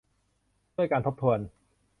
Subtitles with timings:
[0.75, 1.39] ด้วยการทบทวน